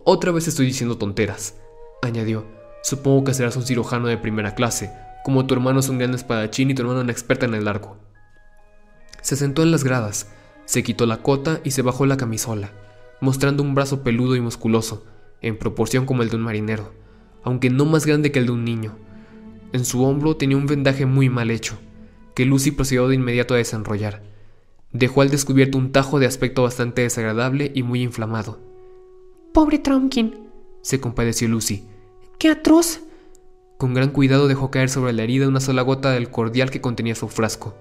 Otra 0.06 0.32
vez 0.32 0.48
estoy 0.48 0.66
diciendo 0.66 0.98
tonteras, 0.98 1.56
añadió. 2.02 2.46
Supongo 2.84 3.26
que 3.26 3.34
serás 3.34 3.58
un 3.58 3.64
cirujano 3.64 4.08
de 4.08 4.18
primera 4.18 4.56
clase, 4.56 4.92
como 5.26 5.46
tu 5.46 5.54
hermano 5.54 5.82
es 5.82 5.90
un 5.90 5.98
gran 5.98 6.14
espadachín 6.14 6.72
y 6.72 6.74
tu 6.74 6.82
hermano 6.82 7.02
una 7.02 7.12
experta 7.12 7.46
en 7.46 7.54
el 7.54 7.68
arco. 7.68 7.98
Se 9.22 9.36
sentó 9.36 9.64
en 9.64 9.72
las 9.72 9.84
gradas, 9.84 10.32
se 10.66 10.84
quitó 10.84 11.06
la 11.06 11.22
cota 11.22 11.60
y 11.64 11.72
se 11.72 11.82
bajó 11.82 12.06
la 12.06 12.18
camisola, 12.18 12.72
mostrando 13.20 13.62
un 13.62 13.76
brazo 13.76 14.02
peludo 14.02 14.36
y 14.36 14.42
musculoso, 14.42 15.06
en 15.42 15.58
proporción 15.58 16.06
como 16.06 16.24
el 16.24 16.30
de 16.30 16.38
un 16.38 16.44
marinero, 16.44 16.94
aunque 17.44 17.70
no 17.70 17.86
más 17.86 18.06
grande 18.06 18.32
que 18.32 18.40
el 18.40 18.46
de 18.46 18.54
un 18.54 18.64
niño. 18.64 18.98
En 19.74 19.84
su 19.84 20.04
hombro 20.04 20.38
tenía 20.38 20.58
un 20.58 20.66
vendaje 20.66 21.06
muy 21.06 21.30
mal 21.30 21.52
hecho, 21.52 21.78
que 22.34 22.46
Lucy 22.46 22.72
procedió 22.72 23.08
de 23.10 23.16
inmediato 23.16 23.54
a 23.54 23.58
desenrollar. 23.58 24.24
Dejó 24.94 25.22
al 25.22 25.30
descubierto 25.30 25.78
un 25.78 25.92
tajo 25.92 26.20
de 26.20 26.26
aspecto 26.26 26.64
bastante 26.64 27.02
desagradable 27.02 27.72
y 27.76 27.84
muy 27.84 28.02
inflamado. 28.02 28.69
Pobre 29.60 29.78
Trumpkin, 29.78 30.48
se 30.82 31.02
compadeció 31.02 31.50
Lucy. 31.50 31.84
¡Qué 32.38 32.48
atroz! 32.48 33.02
Con 33.78 33.94
gran 33.94 34.12
cuidado 34.12 34.48
dejó 34.48 34.72
caer 34.72 34.88
sobre 34.90 35.12
la 35.12 35.24
herida 35.24 35.50
una 35.50 35.60
sola 35.60 35.82
gota 35.82 36.12
del 36.12 36.32
cordial 36.32 36.72
que 36.72 36.80
contenía 36.80 37.14
su 37.14 37.28
frasco. 37.28 37.76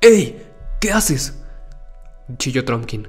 ¡Ey! 0.00 0.42
¿Qué 0.80 0.90
haces? 0.90 1.40
chilló 2.36 2.64
Trumpkin. 2.64 3.06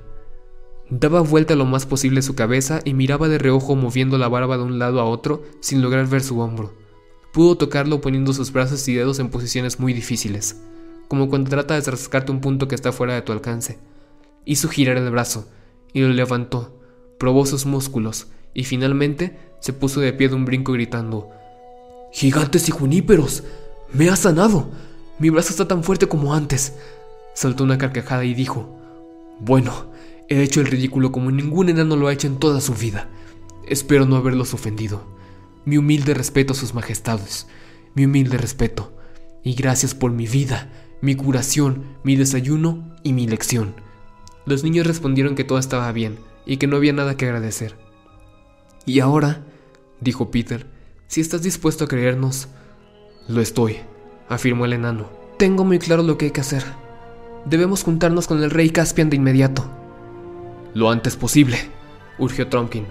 Daba 0.91 1.21
vuelta 1.21 1.55
lo 1.55 1.65
más 1.65 1.87
posible 1.87 2.21
su 2.21 2.35
cabeza 2.35 2.79
y 2.85 2.93
miraba 2.93 3.27
de 3.27 3.39
reojo 3.39 3.75
moviendo 3.75 4.19
la 4.19 4.27
barba 4.27 4.57
de 4.57 4.65
un 4.65 4.77
lado 4.77 5.01
a 5.01 5.05
otro 5.05 5.41
sin 5.59 5.81
lograr 5.81 6.05
ver 6.05 6.21
su 6.21 6.39
hombro. 6.41 6.75
Pudo 7.33 7.57
tocarlo 7.57 8.01
poniendo 8.01 8.33
sus 8.33 8.53
brazos 8.53 8.87
y 8.87 8.93
dedos 8.93 9.17
en 9.17 9.31
posiciones 9.31 9.79
muy 9.79 9.93
difíciles, 9.93 10.61
como 11.07 11.27
cuando 11.27 11.49
trata 11.49 11.73
de 11.73 11.89
rascarte 11.89 12.31
un 12.31 12.39
punto 12.39 12.67
que 12.67 12.75
está 12.75 12.91
fuera 12.91 13.15
de 13.15 13.23
tu 13.23 13.31
alcance. 13.31 13.79
Hizo 14.45 14.69
girar 14.69 14.97
el 14.97 15.09
brazo 15.09 15.49
y 15.91 16.01
lo 16.01 16.09
levantó, 16.09 16.74
probó 17.17 17.45
sus 17.45 17.65
músculos 17.65 18.27
y 18.53 18.63
finalmente 18.63 19.37
se 19.59 19.73
puso 19.73 19.99
de 19.99 20.13
pie 20.13 20.29
de 20.29 20.35
un 20.35 20.45
brinco 20.45 20.73
gritando: 20.73 21.29
¡Gigantes 22.11 22.67
y 22.69 22.71
juníperos! 22.71 23.43
¡Me 23.93 24.09
ha 24.09 24.15
sanado! 24.15 24.69
Mi 25.19 25.29
brazo 25.29 25.49
está 25.51 25.67
tan 25.67 25.83
fuerte 25.83 26.07
como 26.07 26.33
antes. 26.33 26.75
Saltó 27.33 27.63
una 27.63 27.77
carcajada 27.77 28.25
y 28.25 28.33
dijo, 28.33 28.77
Bueno, 29.39 29.91
he 30.27 30.41
hecho 30.41 30.61
el 30.61 30.67
ridículo 30.67 31.11
como 31.11 31.31
ningún 31.31 31.69
enano 31.69 31.95
lo 31.95 32.07
ha 32.07 32.13
hecho 32.13 32.27
en 32.27 32.37
toda 32.37 32.61
su 32.61 32.73
vida. 32.73 33.09
Espero 33.67 34.05
no 34.05 34.15
haberlos 34.15 34.53
ofendido. 34.53 35.03
Mi 35.65 35.77
humilde 35.77 36.13
respeto 36.13 36.53
a 36.53 36.55
sus 36.55 36.73
majestades. 36.73 37.47
Mi 37.93 38.05
humilde 38.05 38.37
respeto. 38.37 38.93
Y 39.43 39.53
gracias 39.53 39.93
por 39.93 40.11
mi 40.11 40.27
vida, 40.27 40.71
mi 41.01 41.15
curación, 41.15 41.83
mi 42.03 42.15
desayuno 42.15 42.95
y 43.03 43.13
mi 43.13 43.27
lección. 43.27 43.75
Los 44.45 44.63
niños 44.63 44.87
respondieron 44.87 45.35
que 45.35 45.43
todo 45.43 45.59
estaba 45.59 45.91
bien 45.91 46.17
y 46.45 46.57
que 46.57 46.67
no 46.67 46.77
había 46.77 46.93
nada 46.93 47.17
que 47.17 47.25
agradecer. 47.25 47.75
Y 48.85 48.99
ahora, 48.99 49.43
dijo 49.99 50.31
Peter, 50.31 50.67
si 51.07 51.21
estás 51.21 51.41
dispuesto 51.41 51.85
a 51.85 51.87
creernos, 51.87 52.47
lo 53.27 53.41
estoy 53.41 53.79
afirmó 54.29 54.65
el 54.65 54.73
enano. 54.73 55.09
Tengo 55.37 55.65
muy 55.65 55.79
claro 55.79 56.03
lo 56.03 56.17
que 56.17 56.25
hay 56.25 56.31
que 56.31 56.41
hacer. 56.41 56.63
Debemos 57.45 57.83
juntarnos 57.83 58.27
con 58.27 58.41
el 58.43 58.49
rey 58.49 58.69
Caspian 58.69 59.09
de 59.09 59.17
inmediato. 59.17 59.65
Lo 60.73 60.89
antes 60.89 61.15
posible, 61.15 61.57
urgió 62.17 62.47
Trumpkin. 62.47 62.85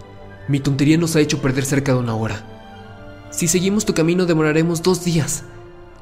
Mi 0.49 0.61
tontería 0.61 0.97
nos 0.99 1.17
ha 1.17 1.21
hecho 1.21 1.41
perder 1.41 1.65
cerca 1.65 1.93
de 1.93 1.99
una 1.99 2.15
hora. 2.15 3.29
Si 3.31 3.49
seguimos 3.49 3.85
tu 3.85 3.95
camino 3.95 4.27
demoraremos 4.27 4.83
dos 4.83 5.05
días, 5.05 5.45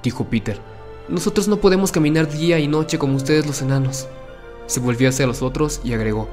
dijo 0.02 0.26
Peter. 0.28 0.60
Nosotros 1.08 1.48
no 1.48 1.56
podemos 1.58 1.92
caminar 1.92 2.30
día 2.30 2.58
y 2.58 2.68
noche 2.68 2.98
como 2.98 3.16
ustedes 3.16 3.46
los 3.46 3.62
enanos. 3.62 4.06
Se 4.66 4.80
volvió 4.80 5.08
hacia 5.08 5.26
los 5.26 5.42
otros 5.42 5.80
y 5.82 5.92
agregó. 5.94 6.28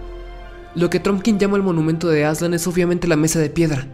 Lo 0.80 0.90
que 0.90 1.02
Trumpkin 1.02 1.38
llama 1.40 1.58
el 1.58 1.64
monumento 1.64 2.08
de 2.08 2.24
Aslan 2.24 2.54
es 2.54 2.66
obviamente 2.66 3.06
la 3.06 3.18
mesa 3.18 3.38
de 3.38 3.50
piedra. 3.50 3.86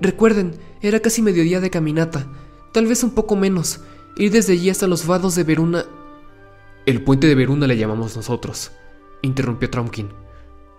Recuerden, 0.00 0.56
era 0.80 0.98
casi 0.98 1.22
mediodía 1.22 1.60
de 1.60 1.70
caminata, 1.70 2.26
tal 2.72 2.88
vez 2.88 3.04
un 3.04 3.12
poco 3.12 3.36
menos, 3.36 3.82
Ir 4.16 4.32
desde 4.32 4.54
allí 4.54 4.68
hasta 4.68 4.88
los 4.88 5.06
vados 5.06 5.36
de 5.36 5.44
Veruna. 5.44 5.84
El 6.86 7.04
puente 7.04 7.28
de 7.28 7.36
Veruna 7.36 7.68
le 7.68 7.76
llamamos 7.76 8.16
nosotros, 8.16 8.72
interrumpió 9.22 9.70
Trumpkin. 9.70 10.08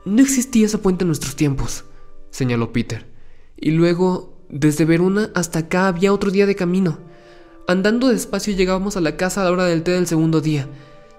No 0.03 0.21
existía 0.21 0.65
ese 0.65 0.77
puente 0.77 1.05
en 1.05 1.07
nuestros 1.07 1.37
tiempos, 1.37 1.85
señaló 2.31 2.73
Peter. 2.73 3.09
Y 3.55 3.71
luego, 3.71 4.37
desde 4.49 4.83
Veruna 4.83 5.31
hasta 5.35 5.59
acá 5.59 5.87
había 5.87 6.11
otro 6.11 6.31
día 6.31 6.47
de 6.47 6.55
camino. 6.55 6.99
Andando 7.65 8.09
despacio 8.09 8.53
llegábamos 8.53 8.97
a 8.97 9.01
la 9.01 9.15
casa 9.15 9.39
a 9.39 9.45
la 9.45 9.51
hora 9.51 9.63
del 9.63 9.83
té 9.83 9.91
del 9.91 10.07
segundo 10.07 10.41
día. 10.41 10.67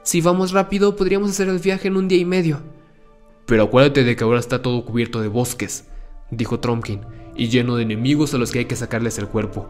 Si 0.03 0.21
vamos 0.21 0.53
rápido, 0.53 0.95
podríamos 0.95 1.31
hacer 1.31 1.49
el 1.49 1.59
viaje 1.59 1.89
en 1.89 1.97
un 1.97 2.07
día 2.07 2.19
y 2.19 2.27
medio. 2.27 2.76
Pero 3.47 3.63
acuérdate 3.65 4.05
de 4.05 4.17
que 4.17 4.25
ahora 4.25 4.41
está 4.41 4.61
todo 4.61 4.85
cubierto 4.85 5.21
de 5.21 5.29
bosques, 5.29 5.85
dijo 6.31 6.61
Trumpkin, 6.61 7.03
y 7.37 7.49
lleno 7.49 7.77
de 7.77 7.85
enemigos 7.85 8.35
a 8.35 8.39
los 8.39 8.51
que 8.51 8.61
hay 8.61 8.65
que 8.65 8.77
sacarles 8.77 9.19
el 9.19 9.29
cuerpo. 9.29 9.69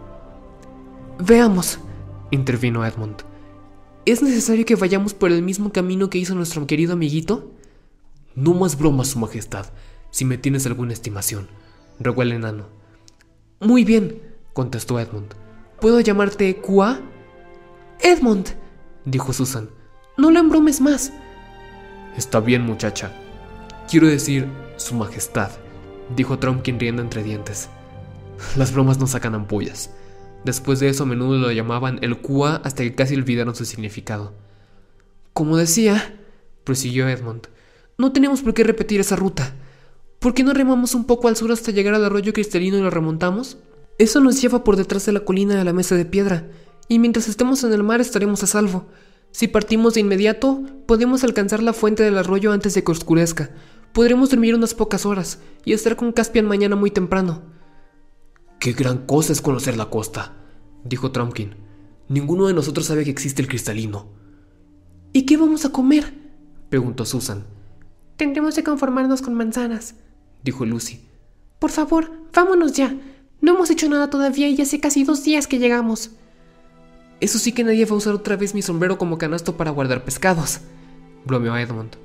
Veamos, 1.18 1.78
intervino 2.30 2.85
Edmund. 2.85 3.23
¿Es 4.04 4.23
necesario 4.23 4.64
que 4.64 4.76
vayamos 4.76 5.14
por 5.14 5.30
el 5.33 5.42
mismo 5.42 5.73
camino 5.73 6.11
que 6.11 6.18
hizo 6.18 6.35
nuestro 6.35 6.66
querido 6.66 6.95
amiguito? 6.95 7.52
No 8.35 8.54
más 8.54 8.78
bromas, 8.78 9.09
Su 9.09 9.18
Majestad, 9.18 9.66
si 10.11 10.25
me 10.25 10.38
tienes 10.38 10.66
alguna 10.66 10.92
estimación, 10.92 11.49
rogó 11.99 12.23
el 12.23 12.33
enano. 12.33 12.66
Muy 13.61 13.85
bien, 13.85 14.23
contestó 14.52 15.00
Edmund. 15.00 15.35
¿Puedo 15.80 16.00
llamarte 16.00 16.56
Kua? 16.56 17.00
Edmund, 18.00 18.49
dijo 19.04 19.33
Susan. 19.33 19.68
No 20.16 20.30
lo 20.30 20.38
embromes 20.38 20.80
más. 20.80 21.12
Está 22.16 22.40
bien, 22.40 22.62
muchacha. 22.62 23.12
Quiero 23.88 24.09
decir, 24.09 24.49
Su 24.76 24.97
Majestad, 24.97 25.50
dijo 26.16 26.40
Trumpkin 26.40 26.81
riendo 26.81 27.02
entre 27.02 27.23
dientes. 27.23 27.69
Las 28.57 28.73
bromas 28.73 28.99
no 28.99 29.07
sacan 29.07 29.37
ampollas. 29.37 29.90
Después 30.45 30.81
de 30.81 30.88
eso 30.88 31.05
a 31.05 31.07
menudo 31.07 31.38
lo 31.38 31.52
llamaban 31.52 32.00
el 32.02 32.19
Kua 32.19 32.61
hasta 32.64 32.83
que 32.83 32.97
casi 32.97 33.14
olvidaron 33.14 33.55
su 33.55 33.64
significado. 33.64 34.33
Como 35.33 35.57
decía, 35.57 36.19
prosiguió 36.64 37.09
Edmund, 37.09 37.47
no 37.97 38.11
tenemos 38.12 38.43
por 38.43 38.55
qué 38.55 38.64
repetir 38.64 38.99
esa 38.99 39.14
ruta. 39.14 39.55
¿Por 40.19 40.35
qué 40.35 40.43
no 40.43 40.52
remamos 40.52 40.97
un 40.97 41.05
poco 41.05 41.28
al 41.28 41.37
sur 41.37 41.52
hasta 41.52 41.71
llegar 41.71 41.95
al 41.95 42.05
arroyo 42.05 42.33
cristalino 42.33 42.78
y 42.78 42.81
lo 42.81 42.90
remontamos? 42.90 43.57
Eso 43.99 44.19
nos 44.19 44.43
lleva 44.43 44.64
por 44.64 44.75
detrás 44.75 45.07
de 45.07 45.12
la 45.12 45.21
colina 45.21 45.55
de 45.55 45.64
la 45.64 45.73
mesa 45.73 45.95
de 45.95 46.05
piedra, 46.05 46.49
y 46.88 46.99
mientras 46.99 47.28
estemos 47.28 47.62
en 47.62 47.73
el 47.73 47.85
mar 47.85 48.00
estaremos 48.00 48.43
a 48.43 48.49
salvo. 48.49 48.87
Si 49.31 49.47
partimos 49.47 49.95
de 49.95 50.00
inmediato, 50.00 50.62
podemos 50.87 51.23
alcanzar 51.23 51.62
la 51.62 51.73
fuente 51.73 52.02
del 52.02 52.19
arroyo 52.19 52.52
antes 52.52 52.75
de 52.75 52.83
que 52.83 52.90
oscurezca. 52.93 53.50
Podremos 53.97 54.29
dormir 54.29 54.55
unas 54.55 54.75
pocas 54.75 55.07
horas 55.07 55.38
y 55.65 55.73
estar 55.73 55.97
con 55.97 56.12
Caspian 56.12 56.45
mañana 56.45 56.76
muy 56.76 56.91
temprano. 56.91 57.41
Qué 58.61 58.75
gran 58.75 59.07
cosa 59.07 59.33
es 59.33 59.41
conocer 59.41 59.79
la 59.79 59.88
costa, 59.88 60.35
dijo 60.85 61.12
Trumpkin. 61.12 61.55
Ninguno 62.11 62.47
de 62.47 62.53
nosotros 62.53 62.85
sabe 62.85 63.05
que 63.05 63.11
existe 63.11 63.41
el 63.41 63.49
cristalino. 63.49 64.11
¿Y 65.15 65.23
qué 65.25 65.38
vamos 65.38 65.65
a 65.65 65.73
comer? 65.73 66.12
preguntó 66.69 67.07
Susan. 67.07 67.47
Tendremos 68.19 68.55
que 68.55 68.65
conformarnos 68.65 69.23
con 69.23 69.33
manzanas, 69.33 69.95
dijo 70.45 70.67
Lucy. 70.67 71.00
Por 71.59 71.71
favor, 71.71 72.11
vámonos 72.35 72.75
ya. 72.75 72.95
No 73.41 73.55
hemos 73.55 73.71
hecho 73.71 73.88
nada 73.88 74.11
todavía 74.11 74.50
y 74.50 74.61
hace 74.61 74.79
casi 74.79 75.05
dos 75.05 75.25
días 75.25 75.47
que 75.47 75.59
llegamos. 75.59 76.11
Eso 77.21 77.38
sí 77.38 77.53
que 77.53 77.65
nadie 77.65 77.87
va 77.87 77.93
a 77.93 77.95
usar 77.95 78.12
otra 78.12 78.37
vez 78.37 78.53
mi 78.53 78.61
sombrero 78.61 78.99
como 78.99 79.17
canasto 79.17 79.57
para 79.57 79.71
guardar 79.71 80.05
pescados, 80.05 80.61
bromeó 81.25 81.57
Edmund. 81.57 81.97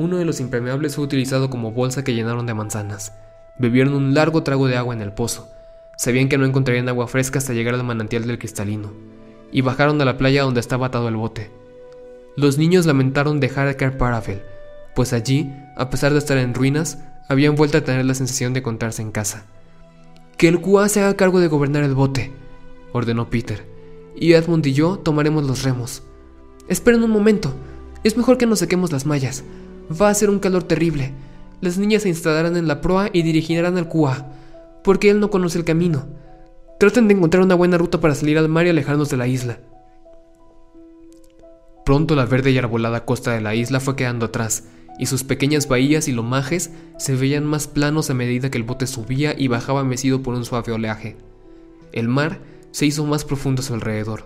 Uno 0.00 0.16
de 0.16 0.24
los 0.24 0.40
impermeables 0.40 0.94
fue 0.94 1.04
utilizado 1.04 1.50
como 1.50 1.72
bolsa 1.72 2.02
que 2.02 2.14
llenaron 2.14 2.46
de 2.46 2.54
manzanas. 2.54 3.12
Bebieron 3.58 3.92
un 3.92 4.14
largo 4.14 4.42
trago 4.42 4.66
de 4.66 4.78
agua 4.78 4.94
en 4.94 5.02
el 5.02 5.12
pozo. 5.12 5.50
Sabían 5.98 6.30
que 6.30 6.38
no 6.38 6.46
encontrarían 6.46 6.88
agua 6.88 7.06
fresca 7.06 7.38
hasta 7.38 7.52
llegar 7.52 7.74
al 7.74 7.84
manantial 7.84 8.26
del 8.26 8.38
cristalino, 8.38 8.94
y 9.52 9.60
bajaron 9.60 10.00
a 10.00 10.06
la 10.06 10.16
playa 10.16 10.44
donde 10.44 10.60
estaba 10.60 10.86
atado 10.86 11.08
el 11.08 11.16
bote. 11.16 11.50
Los 12.34 12.56
niños 12.56 12.86
lamentaron 12.86 13.40
dejar 13.40 13.68
a 13.68 13.74
Cair 13.74 13.98
Paravel, 13.98 14.40
pues 14.94 15.12
allí, 15.12 15.52
a 15.76 15.90
pesar 15.90 16.12
de 16.12 16.18
estar 16.18 16.38
en 16.38 16.54
ruinas, 16.54 17.00
habían 17.28 17.54
vuelto 17.54 17.76
a 17.76 17.84
tener 17.84 18.06
la 18.06 18.14
sensación 18.14 18.54
de 18.54 18.60
encontrarse 18.60 19.02
en 19.02 19.12
casa. 19.12 19.44
Que 20.38 20.48
el 20.48 20.62
QA 20.62 20.88
se 20.88 21.02
haga 21.02 21.14
cargo 21.14 21.40
de 21.40 21.48
gobernar 21.48 21.84
el 21.84 21.94
bote, 21.94 22.32
ordenó 22.94 23.28
Peter, 23.28 23.66
y 24.16 24.32
Edmund 24.32 24.66
y 24.66 24.72
yo 24.72 24.98
tomaremos 24.98 25.44
los 25.44 25.62
remos. 25.62 26.02
Esperen 26.68 27.02
un 27.02 27.10
momento, 27.10 27.52
es 28.02 28.16
mejor 28.16 28.38
que 28.38 28.46
nos 28.46 28.60
sequemos 28.60 28.92
las 28.92 29.04
mallas. 29.04 29.44
Va 29.90 30.08
a 30.08 30.14
ser 30.14 30.30
un 30.30 30.38
calor 30.38 30.62
terrible. 30.62 31.12
Las 31.60 31.76
niñas 31.76 32.02
se 32.02 32.08
instalarán 32.08 32.56
en 32.56 32.68
la 32.68 32.80
proa 32.80 33.10
y 33.12 33.22
dirigirán 33.22 33.76
al 33.76 33.88
QA, 33.88 34.26
porque 34.84 35.10
él 35.10 35.18
no 35.18 35.30
conoce 35.30 35.58
el 35.58 35.64
camino. 35.64 36.06
Traten 36.78 37.08
de 37.08 37.14
encontrar 37.14 37.42
una 37.42 37.56
buena 37.56 37.76
ruta 37.76 38.00
para 38.00 38.14
salir 38.14 38.38
al 38.38 38.48
mar 38.48 38.66
y 38.66 38.70
alejarnos 38.70 39.10
de 39.10 39.16
la 39.16 39.26
isla. 39.26 39.58
Pronto 41.84 42.14
la 42.14 42.24
verde 42.24 42.52
y 42.52 42.58
arbolada 42.58 43.04
costa 43.04 43.32
de 43.32 43.40
la 43.40 43.54
isla 43.54 43.80
fue 43.80 43.96
quedando 43.96 44.26
atrás, 44.26 44.64
y 44.98 45.06
sus 45.06 45.24
pequeñas 45.24 45.66
bahías 45.66 46.06
y 46.06 46.12
lomajes 46.12 46.70
se 46.98 47.16
veían 47.16 47.44
más 47.44 47.66
planos 47.66 48.10
a 48.10 48.14
medida 48.14 48.50
que 48.50 48.58
el 48.58 48.64
bote 48.64 48.86
subía 48.86 49.34
y 49.36 49.48
bajaba 49.48 49.82
mecido 49.82 50.22
por 50.22 50.34
un 50.34 50.44
suave 50.44 50.72
oleaje. 50.72 51.16
El 51.92 52.06
mar 52.06 52.38
se 52.70 52.86
hizo 52.86 53.04
más 53.04 53.24
profundo 53.24 53.60
a 53.60 53.64
su 53.64 53.74
alrededor, 53.74 54.24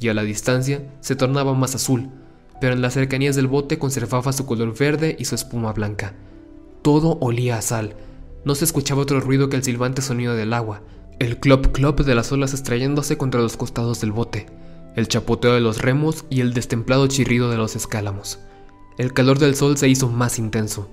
y 0.00 0.08
a 0.08 0.14
la 0.14 0.24
distancia 0.24 0.82
se 1.00 1.14
tornaba 1.14 1.54
más 1.54 1.74
azul, 1.76 2.10
pero 2.60 2.74
en 2.74 2.82
las 2.82 2.94
cercanías 2.94 3.36
del 3.36 3.46
bote 3.46 3.78
conservaba 3.78 4.32
su 4.32 4.46
color 4.46 4.76
verde 4.76 5.16
y 5.18 5.24
su 5.24 5.34
espuma 5.34 5.72
blanca. 5.72 6.14
Todo 6.82 7.18
olía 7.20 7.58
a 7.58 7.62
sal. 7.62 7.94
No 8.44 8.54
se 8.54 8.64
escuchaba 8.64 9.02
otro 9.02 9.20
ruido 9.20 9.48
que 9.48 9.56
el 9.56 9.62
silbante 9.62 10.02
sonido 10.02 10.34
del 10.34 10.52
agua, 10.52 10.82
el 11.18 11.38
clop 11.38 11.68
clop 11.68 12.00
de 12.00 12.14
las 12.14 12.32
olas 12.32 12.54
estrellándose 12.54 13.16
contra 13.16 13.40
los 13.40 13.56
costados 13.56 14.00
del 14.00 14.12
bote, 14.12 14.46
el 14.96 15.08
chapoteo 15.08 15.54
de 15.54 15.60
los 15.60 15.80
remos 15.80 16.24
y 16.28 16.40
el 16.40 16.52
destemplado 16.52 17.06
chirrido 17.06 17.50
de 17.50 17.56
los 17.56 17.76
escálamos. 17.76 18.40
El 18.98 19.12
calor 19.12 19.38
del 19.38 19.54
sol 19.54 19.76
se 19.76 19.88
hizo 19.88 20.08
más 20.08 20.38
intenso. 20.38 20.88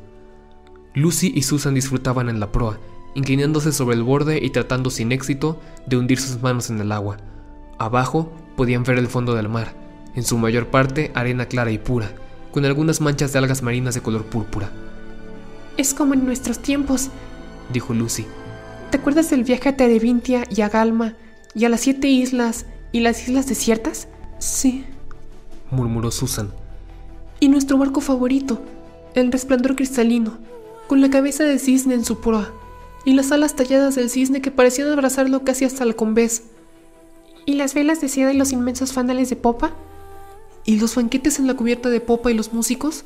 Lucy 0.94 1.32
y 1.36 1.44
Susan 1.44 1.74
disfrutaban 1.74 2.30
en 2.30 2.40
la 2.40 2.52
proa, 2.52 2.80
inclinándose 3.16 3.72
sobre 3.72 3.96
el 3.96 4.04
borde 4.04 4.40
y 4.42 4.50
tratando 4.50 4.90
sin 4.90 5.12
éxito 5.12 5.60
de 5.86 5.98
hundir 5.98 6.20
sus 6.20 6.42
manos 6.42 6.70
en 6.70 6.80
el 6.82 6.92
agua. 6.92 7.18
Abajo 7.80 8.32
podían 8.56 8.84
ver 8.84 8.98
el 8.98 9.08
fondo 9.08 9.36
del 9.36 9.50
mar, 9.50 9.76
en 10.16 10.24
su 10.24 10.38
mayor 10.38 10.68
parte 10.68 11.12
arena 11.14 11.46
clara 11.46 11.72
y 11.72 11.78
pura, 11.78 12.12
con 12.52 12.66
algunas 12.66 13.02
manchas 13.02 13.34
de 13.34 13.40
algas 13.40 13.62
marinas 13.62 13.96
de 13.96 14.02
color 14.02 14.26
púrpura. 14.26 14.70
Es 15.78 15.94
como 15.94 16.14
en 16.14 16.26
nuestros 16.26 16.60
tiempos, 16.60 17.10
dijo 17.72 17.94
Lucy. 17.94 18.26
¿Te 18.90 18.98
acuerdas 18.98 19.30
del 19.30 19.44
viaje 19.44 19.70
a 19.70 19.78
Terevintia 19.78 20.44
y 20.50 20.62
a 20.62 20.70
Galma 20.70 21.16
y 21.56 21.66
a 21.66 21.70
las 21.70 21.82
siete 21.82 22.08
islas 22.08 22.66
y 22.92 23.00
las 23.00 23.28
islas 23.28 23.48
desiertas? 23.48 24.08
Sí, 24.40 24.86
murmuró 25.70 26.12
Susan 26.12 26.52
y 27.42 27.50
nuestro 27.50 27.78
barco 27.78 28.00
favorito, 28.00 28.62
el 29.16 29.32
resplandor 29.32 29.76
cristalino, 29.76 30.38
con 30.88 31.02
la 31.02 31.10
cabeza 31.10 31.44
de 31.44 31.58
cisne 31.58 31.96
en 31.96 32.06
su 32.06 32.22
proa, 32.22 32.54
y 33.04 33.14
las 33.14 33.32
alas 33.32 33.56
talladas 33.56 33.96
del 33.96 34.12
cisne 34.12 34.42
que 34.42 34.52
parecían 34.52 34.90
abrazarlo 34.90 35.44
casi 35.44 35.66
hasta 35.66 35.84
el 35.84 35.96
convés. 35.96 36.44
¿Y 37.46 37.56
las 37.56 37.74
velas 37.74 38.00
de 38.00 38.10
seda 38.10 38.32
y 38.32 38.38
los 38.38 38.52
inmensos 38.52 38.94
fanales 38.94 39.32
de 39.32 39.36
popa? 39.36 39.74
¿Y 40.66 40.80
los 40.80 40.96
banquetes 40.96 41.40
en 41.40 41.48
la 41.48 41.56
cubierta 41.56 41.90
de 41.90 42.02
popa 42.02 42.32
y 42.32 42.34
los 42.34 42.54
músicos? 42.54 43.06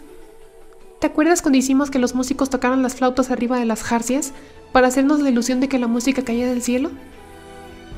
¿Te 0.99 1.07
acuerdas 1.07 1.41
cuando 1.41 1.57
hicimos 1.57 1.91
que 1.91 1.99
los 1.99 2.15
músicos 2.15 2.49
tocaran 2.49 2.81
las 2.81 2.95
flautas 2.95 3.31
arriba 3.31 3.59
de 3.59 3.65
las 3.65 3.83
jarcias 3.83 4.33
para 4.71 4.87
hacernos 4.87 5.19
la 5.19 5.29
ilusión 5.29 5.59
de 5.59 5.69
que 5.69 5.79
la 5.79 5.87
música 5.87 6.23
caía 6.23 6.47
del 6.47 6.61
cielo? 6.61 6.91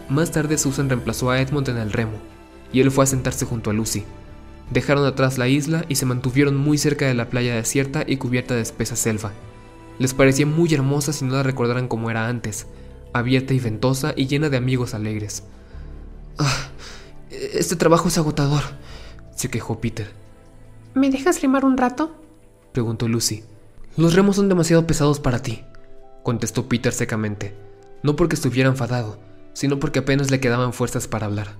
Más 0.09 0.31
tarde 0.31 0.57
Susan 0.57 0.89
reemplazó 0.89 1.29
a 1.29 1.41
Edmund 1.41 1.69
en 1.69 1.77
el 1.77 1.91
remo, 1.91 2.17
y 2.71 2.81
él 2.81 2.91
fue 2.91 3.03
a 3.03 3.07
sentarse 3.07 3.45
junto 3.45 3.69
a 3.69 3.73
Lucy, 3.73 4.03
Dejaron 4.69 5.05
atrás 5.05 5.37
la 5.37 5.47
isla 5.47 5.85
y 5.87 5.95
se 5.95 6.05
mantuvieron 6.05 6.57
muy 6.57 6.77
cerca 6.77 7.05
de 7.05 7.13
la 7.13 7.29
playa 7.29 7.55
desierta 7.55 8.03
y 8.05 8.17
cubierta 8.17 8.53
de 8.53 8.61
espesa 8.61 8.95
selva. 8.95 9.31
Les 9.97 10.13
parecía 10.13 10.45
muy 10.45 10.73
hermosa 10.73 11.13
si 11.13 11.25
no 11.25 11.35
la 11.35 11.43
recordaran 11.43 11.87
como 11.87 12.11
era 12.11 12.27
antes, 12.27 12.67
abierta 13.13 13.53
y 13.53 13.59
ventosa 13.59 14.13
y 14.15 14.27
llena 14.27 14.49
de 14.49 14.57
amigos 14.57 14.93
alegres. 14.93 15.43
Ah, 16.37 16.69
este 17.31 17.77
trabajo 17.77 18.09
es 18.09 18.17
agotador, 18.17 18.63
se 19.37 19.49
quejó 19.49 19.79
Peter. 19.79 20.11
¿Me 20.93 21.09
dejas 21.09 21.41
remar 21.41 21.63
un 21.63 21.77
rato? 21.77 22.15
preguntó 22.73 23.07
Lucy. 23.07 23.43
Los 23.95 24.13
remos 24.13 24.35
son 24.35 24.49
demasiado 24.49 24.85
pesados 24.85 25.19
para 25.19 25.41
ti, 25.41 25.63
contestó 26.23 26.67
Peter 26.67 26.91
secamente, 26.91 27.55
no 28.03 28.15
porque 28.15 28.35
estuviera 28.35 28.69
enfadado, 28.69 29.17
sino 29.53 29.79
porque 29.79 29.99
apenas 29.99 30.29
le 30.29 30.39
quedaban 30.39 30.73
fuerzas 30.73 31.07
para 31.07 31.25
hablar. 31.27 31.55